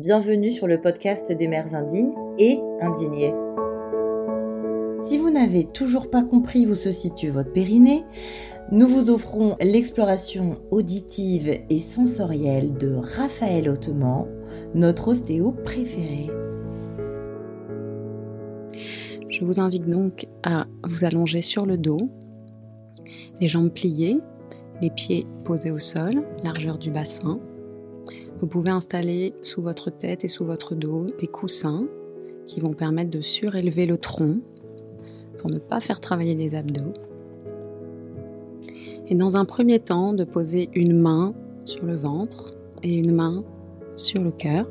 [0.00, 3.34] Bienvenue sur le podcast des mères indignes et indignées.
[5.04, 8.02] Si vous n'avez toujours pas compris où se situe votre périnée,
[8.72, 14.24] nous vous offrons l'exploration auditive et sensorielle de Raphaël Ottoman,
[14.74, 16.30] notre ostéo préféré.
[19.28, 21.98] Je vous invite donc à vous allonger sur le dos,
[23.38, 24.16] les jambes pliées,
[24.80, 27.38] les pieds posés au sol, largeur du bassin.
[28.40, 31.86] Vous pouvez installer sous votre tête et sous votre dos des coussins
[32.46, 34.38] qui vont permettre de surélever le tronc
[35.38, 36.94] pour ne pas faire travailler les abdos.
[39.08, 41.34] Et dans un premier temps, de poser une main
[41.66, 43.44] sur le ventre et une main
[43.94, 44.66] sur le cœur.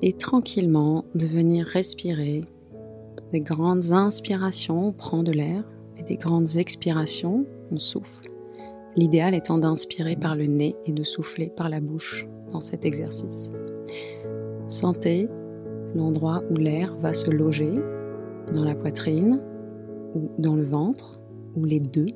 [0.00, 2.44] Et tranquillement de venir respirer
[3.32, 5.64] des grandes inspirations, on prend de l'air,
[5.98, 8.33] et des grandes expirations, on souffle.
[8.96, 13.50] L'idéal étant d'inspirer par le nez et de souffler par la bouche dans cet exercice.
[14.66, 15.28] Sentez
[15.94, 17.74] l'endroit où l'air va se loger
[18.52, 19.40] dans la poitrine
[20.14, 21.20] ou dans le ventre,
[21.56, 22.06] ou les deux,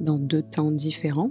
[0.00, 1.30] dans deux temps différents.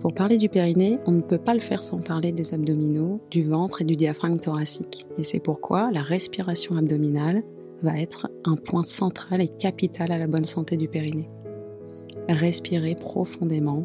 [0.00, 3.42] Pour parler du périnée, on ne peut pas le faire sans parler des abdominaux, du
[3.42, 5.06] ventre et du diaphragme thoracique.
[5.18, 7.42] Et c'est pourquoi la respiration abdominale
[7.82, 11.28] va être un point central et capital à la bonne santé du périnée.
[12.28, 13.84] Respirez profondément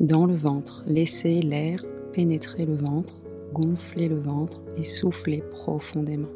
[0.00, 1.78] dans le ventre, laissez l'air
[2.12, 6.28] pénétrer le ventre, gonfler le ventre et souffler profondément.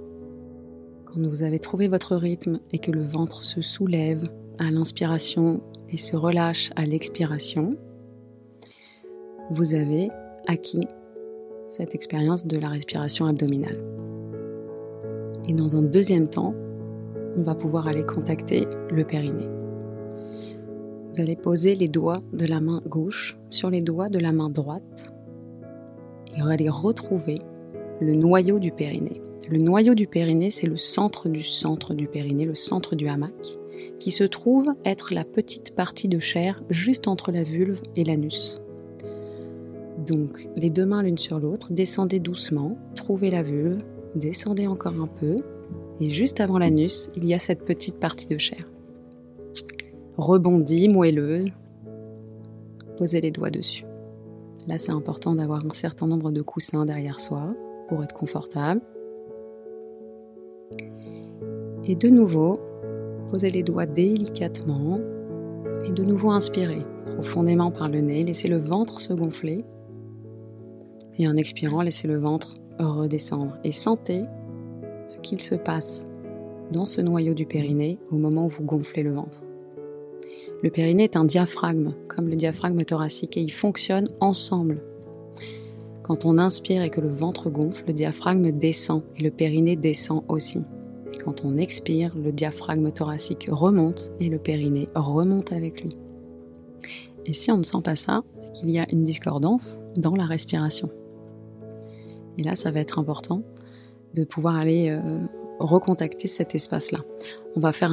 [1.07, 4.23] Quand vous avez trouvé votre rythme et que le ventre se soulève
[4.59, 7.77] à l'inspiration et se relâche à l'expiration,
[9.51, 10.11] vous avez
[10.47, 10.87] acquis
[11.69, 13.83] cette expérience de la respiration abdominale.
[15.49, 16.55] Et dans un deuxième temps,
[17.37, 19.49] on va pouvoir aller contacter le périnée.
[21.15, 24.51] Vous allez poser les doigts de la main gauche sur les doigts de la main
[24.51, 25.15] droite
[26.37, 27.39] et aller retrouver
[28.01, 29.23] le noyau du périnée.
[29.49, 33.33] Le noyau du périnée, c'est le centre du centre du périnée, le centre du hamac,
[34.01, 38.61] qui se trouve être la petite partie de chair juste entre la vulve et l'anus.
[40.05, 43.79] Donc, les deux mains l'une sur l'autre, descendez doucement, trouvez la vulve,
[44.17, 45.37] descendez encore un peu,
[46.01, 48.67] et juste avant l'anus, il y a cette petite partie de chair.
[50.17, 51.51] Rebondie, moelleuse,
[52.97, 53.85] posez les doigts dessus.
[54.67, 57.55] Là, c'est important d'avoir un certain nombre de coussins derrière soi
[57.89, 58.81] pour être confortable.
[61.85, 62.59] Et de nouveau,
[63.31, 65.01] posez les doigts délicatement
[65.87, 69.59] et de nouveau inspirez profondément par le nez, laissez le ventre se gonfler
[71.19, 74.23] et en expirant, laissez le ventre redescendre et sentez
[75.07, 76.05] ce qu'il se passe
[76.73, 79.43] dans ce noyau du périnée au moment où vous gonflez le ventre.
[80.65, 84.83] Le périnée est un diaphragme, comme le diaphragme thoracique, et ils fonctionnent ensemble.
[86.03, 90.25] Quand on inspire et que le ventre gonfle, le diaphragme descend et le périnée descend
[90.27, 90.65] aussi.
[91.23, 95.99] Quand on expire, le diaphragme thoracique remonte et le périnée remonte avec lui.
[97.27, 100.25] Et si on ne sent pas ça, c'est qu'il y a une discordance dans la
[100.25, 100.89] respiration.
[102.39, 103.43] Et là, ça va être important
[104.15, 105.27] de pouvoir aller euh,
[105.59, 107.01] recontacter cet espace-là.
[107.55, 107.93] On va faire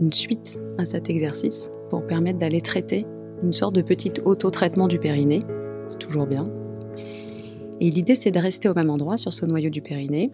[0.00, 3.04] une suite à cet exercice pour permettre d'aller traiter
[3.42, 5.40] une sorte de petit auto-traitement du périnée.
[5.88, 6.50] C'est toujours bien.
[7.80, 10.32] Et l'idée, c'est de rester au même endroit sur ce noyau du périnée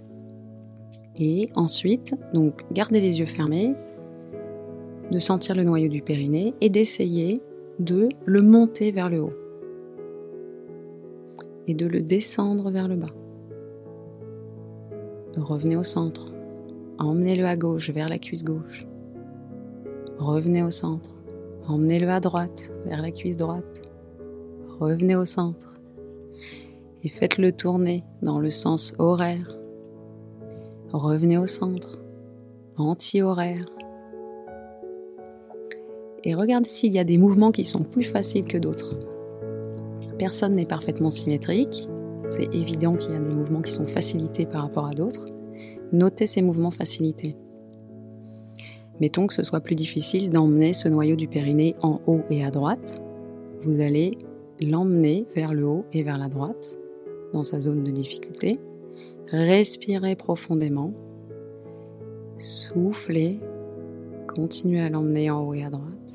[1.16, 3.74] et ensuite, donc, garder les yeux fermés,
[5.10, 7.34] de sentir le noyau du périnée et d'essayer
[7.78, 9.32] de le monter vers le haut
[11.66, 13.14] et de le descendre vers le bas.
[15.36, 16.34] Revenez au centre.
[16.98, 18.86] Emmenez-le à gauche vers la cuisse gauche.
[20.18, 21.23] Revenez au centre.
[21.66, 23.82] Emmenez-le à droite vers la cuisse droite.
[24.80, 25.80] Revenez au centre.
[27.02, 29.58] Et faites-le tourner dans le sens horaire
[30.92, 32.00] Revenez au centre,
[32.76, 33.64] anti-horaire.
[36.22, 38.98] Et regardez s'il y a des mouvements qui sont plus faciles que d'autres.
[40.18, 41.88] Personne n'est parfaitement symétrique.
[42.28, 45.26] C'est évident qu'il y a des mouvements qui sont facilités par rapport à d'autres.
[45.92, 47.36] Notez ces mouvements facilités.
[49.00, 52.50] Mettons que ce soit plus difficile d'emmener ce noyau du périnée en haut et à
[52.50, 53.02] droite.
[53.62, 54.16] Vous allez
[54.60, 56.78] l'emmener vers le haut et vers la droite,
[57.32, 58.52] dans sa zone de difficulté.
[59.28, 60.92] Respirez profondément.
[62.38, 63.40] Soufflez.
[64.28, 66.14] Continuez à l'emmener en haut et à droite.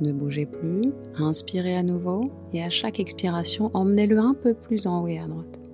[0.00, 0.92] Ne bougez plus.
[1.16, 2.24] Inspirez à nouveau.
[2.52, 5.70] Et à chaque expiration, emmenez-le un peu plus en haut et à droite.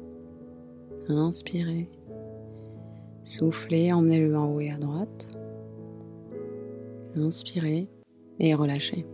[1.08, 1.88] Inspirez.
[3.22, 5.28] Soufflez, emmenez-le en haut et à droite.
[7.20, 7.88] Inspirez
[8.38, 9.06] et relâchez.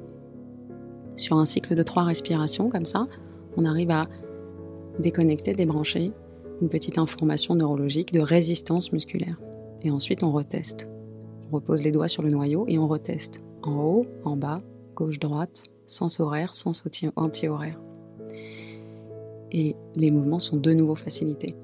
[1.16, 3.06] Sur un cycle de trois respirations comme ça,
[3.56, 4.08] on arrive à
[4.98, 6.12] déconnecter, débrancher
[6.60, 9.40] une petite information neurologique de résistance musculaire.
[9.82, 10.88] Et ensuite, on reteste.
[11.50, 13.42] On repose les doigts sur le noyau et on reteste.
[13.62, 14.60] En haut, en bas,
[14.94, 16.84] gauche, droite, sens horaire, sens
[17.16, 17.80] anti-horaire.
[19.52, 21.54] Et les mouvements sont de nouveau facilités.